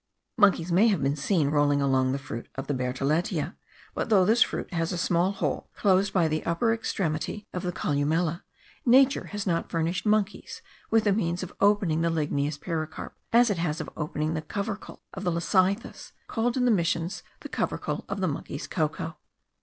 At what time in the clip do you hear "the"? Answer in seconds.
2.11-2.17, 2.65-2.73, 6.27-6.43, 7.61-7.71, 11.03-11.13, 12.01-12.09, 14.33-14.41, 15.23-15.31, 16.65-16.71, 17.41-17.47, 18.21-18.27